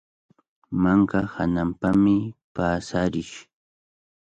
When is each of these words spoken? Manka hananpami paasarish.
Manka 0.81 1.19
hananpami 1.33 2.15
paasarish. 2.55 3.35